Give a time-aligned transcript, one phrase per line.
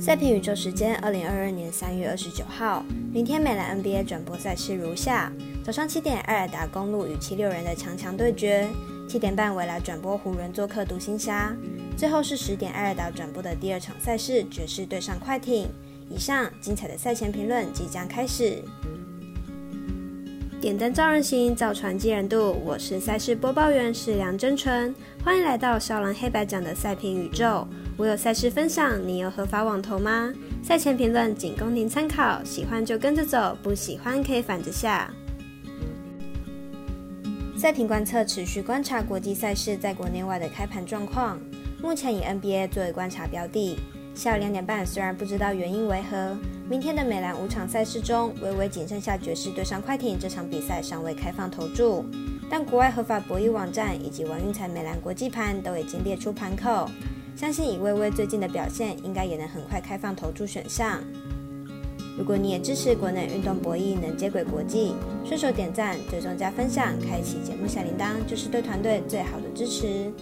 [0.00, 5.30] 赛评宇宙时间，二零二二年三月二十九号，明天美兰 NBA 转播赛事如下：
[5.62, 8.66] 早上七点，艾尔达公路与七六人的强强对决；
[9.06, 11.54] 七点半，未来转播湖人做客独行侠；
[11.98, 15.68] 最后是十点，艾尔达转播的第二场赛事，爵士对上快艇。
[16.08, 18.64] 以上精彩的赛前评论即将开始。
[20.60, 22.52] 点灯照人行，造船济人度。
[22.66, 27.66] 我是赛事播报员是梁真纯，欢迎来到少狼黑白奖的赛评宇宙。
[27.96, 30.30] 我有赛事分享，你有合法网投吗？
[30.62, 35.10] 赛前评论仅供您参考，喜欢就跟着走，不喜欢可以反着下。
[37.56, 41.40] 赛评观测持续观察国际赛事在国内外的开盘状况，
[41.80, 43.78] 目前以 NBA 作为观察标的。
[44.14, 46.36] 下午两点半，虽然不知道原因为何，
[46.70, 52.04] 明天的美兰五场赛事中，微微仅剩下爵士对上快艇这场比赛尚未开放投注，
[52.48, 56.88] 但国外合法博弈网站以及王运财美兰国际盘都已经列出盘口，
[57.34, 61.02] 相信以微微最近的表现，应该也能很快开放投注选项。
[62.16, 70.12] 如果你也支持国内运动博弈能接轨国际，顺手点赞、追踪加分享、开启节目小铃铛，就是对团队最好的支持。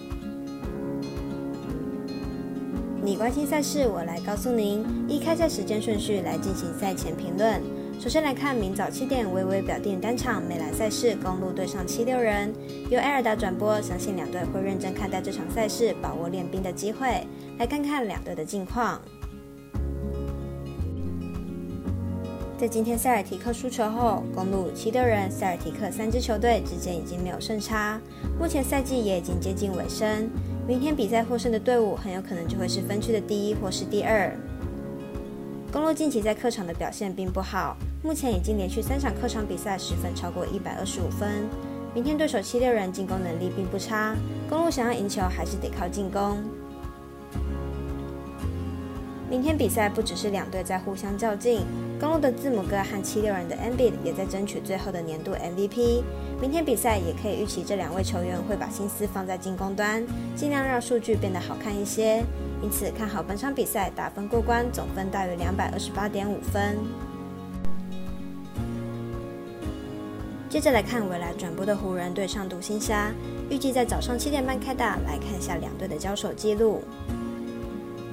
[3.08, 4.84] 你关心赛事，我来告诉您。
[5.08, 7.58] 依开赛时间顺序来进行赛前评论。
[7.98, 12.52] 首先来看明早七点，微微表定单场美兰赛事，公路对上七六人，
[12.90, 17.26] 由艾尔达转播，相信两队会认真看待这场赛事，把握练兵的机会。
[17.58, 19.00] 来看看两队的近况。
[22.58, 28.00] 在今天塞尔提克输球后，公路、七六人、塞尔提克三支球队之间已经没有胜差，
[28.36, 30.28] 目前赛季也已经接近尾声。
[30.66, 34.36] 明天比赛获胜的队伍很有可能就会是分区的第一或是第二。
[35.70, 41.48] 公路近期在客场的表现并不好，目前已经连续三场客场比赛失分超过一百二十五分。
[41.94, 44.16] 明天对手七六人进攻能力并不差，
[44.50, 46.42] 公路想要赢球还是得靠进攻。
[49.30, 51.60] 明天比赛不只是两队在互相较劲，
[52.00, 56.02] 公路的字母哥和七六人的 a m b i d 也在争取最后的年度 MVP。
[56.40, 60.06] 明天比赛也可以预期这两位球员会把心思放在进攻端，
[60.36, 62.24] 尽量让数据变得好看一些。
[62.62, 66.78] 因此看好本场比赛打分过关，总分大约两百二十八点五分。
[70.48, 73.12] 接着来看未来转播的湖人对上独行侠，
[73.50, 74.96] 预计在早上七点半开打。
[75.04, 76.82] 来看一下两队的交手记录。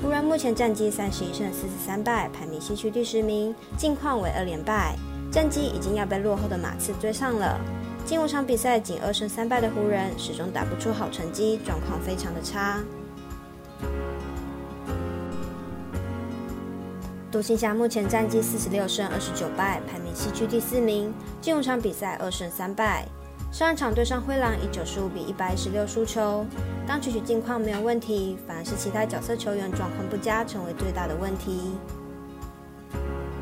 [0.06, 4.96] 湖人目前战绩三十一胜四十三败，排名西区第十名，近况为二连败，
[5.32, 7.60] 战绩已经要被落后的马刺追上了。
[8.06, 12.84] 近五场比赛仅二胜三败的湖人，始终打不出好成绩，状况非常的差。
[17.32, 21.12] 独行侠目前战绩四十六胜二十九败，排名西区第四名，
[21.42, 23.08] 近五场比赛二胜三败。
[23.52, 26.46] 上一场对上灰狼以九十五比一百一十六输球，
[26.86, 31.72] 当曲曲近况没有问题，反而是其他角色球员状况不佳成为最大的问题。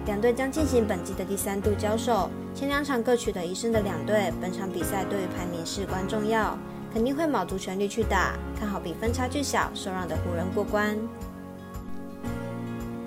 [0.06, 6.56] 两队将进行本季的第三度交手，前两场各取得一胜的两队，本场比赛对于排名事关重要，
[6.94, 10.96] 肯定会卯足全力去打，看好比分差距小、受让的湖人过关。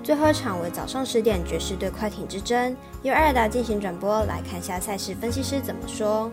[0.03, 6.29] 最后一场为早上十点爵士对快艇之争，由艾尔达进行转播，来看一下赛事分析师怎么说。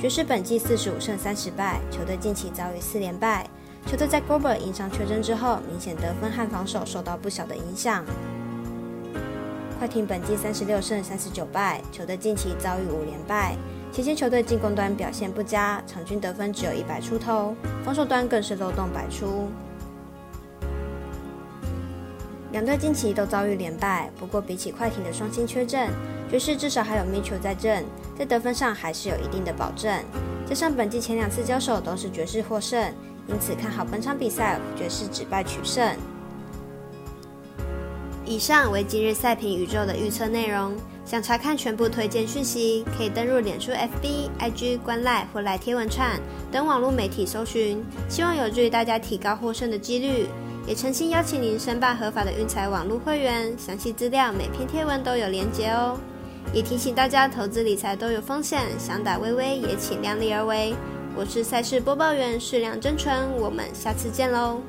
[0.00, 3.44] 爵士本季四十五胜三十败，球队近期遭遇四连败。
[3.84, 8.04] 球队在 g o b e r 因伤缺阵之后，明显得分和防守受到不小的影响。
[9.76, 13.56] 快艇本季三十六胜三十九败，球队近期遭遇五连败。
[13.90, 19.48] 期间球队进攻端表现不佳，场均得分只有一百出头，防守端更是漏洞百出。
[22.50, 25.90] 两队近期都遭遇连败，不过比起快艇的双星缺阵，
[26.30, 27.84] 爵士至少还有 Mitchell 在阵，
[28.18, 29.92] 在得分上还是有一定的保证。
[30.48, 32.92] 加上本季前两次交手都是爵士获胜，
[33.26, 35.94] 因此看好本场比赛爵士只败取胜。
[38.24, 40.74] 以上为今日赛评宇宙的预测内容。
[41.04, 46.20] 想查看全部推荐讯息，可以登入脸书、FB、IG、观赖或来贴文串
[46.52, 50.26] 等网络媒体搜寻，希望有助于大家提高获胜的几率。
[50.68, 55.98] 也诚心邀请您申办合法的运财网络会员，详细资料每篇贴文都有连结哦。
[56.52, 60.74] 也提醒大家，投资理财都有风险，想打微微也请量力而为。
[61.16, 64.60] 我是赛事播报员，适量真纯，我们下次见喽。